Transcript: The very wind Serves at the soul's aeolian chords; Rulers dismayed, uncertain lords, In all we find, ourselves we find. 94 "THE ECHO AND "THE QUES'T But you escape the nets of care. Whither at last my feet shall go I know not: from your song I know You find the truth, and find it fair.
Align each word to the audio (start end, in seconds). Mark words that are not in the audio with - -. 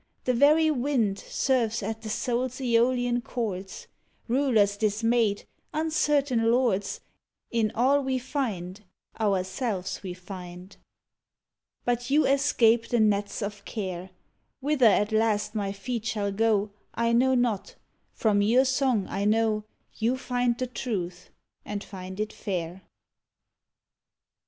The 0.23 0.33
very 0.33 0.71
wind 0.71 1.19
Serves 1.19 1.83
at 1.83 2.01
the 2.01 2.09
soul's 2.09 2.59
aeolian 2.59 3.21
chords; 3.21 3.85
Rulers 4.27 4.75
dismayed, 4.75 5.45
uncertain 5.75 6.51
lords, 6.51 7.01
In 7.51 7.71
all 7.75 8.01
we 8.01 8.17
find, 8.17 8.83
ourselves 9.19 10.01
we 10.01 10.15
find. 10.15 10.75
94 11.85 11.85
"THE 11.85 11.91
ECHO 11.91 11.93
AND 11.93 11.97
"THE 11.97 11.97
QUES'T 11.97 12.07
But 12.09 12.09
you 12.11 12.25
escape 12.33 12.87
the 12.87 12.99
nets 12.99 13.41
of 13.43 13.63
care. 13.65 14.09
Whither 14.59 14.87
at 14.87 15.11
last 15.11 15.53
my 15.53 15.71
feet 15.71 16.05
shall 16.07 16.31
go 16.31 16.71
I 16.95 17.13
know 17.13 17.35
not: 17.35 17.75
from 18.11 18.41
your 18.41 18.65
song 18.65 19.05
I 19.07 19.25
know 19.25 19.65
You 19.97 20.17
find 20.17 20.57
the 20.57 20.65
truth, 20.65 21.29
and 21.63 21.83
find 21.83 22.19
it 22.19 22.33
fair. 22.33 22.81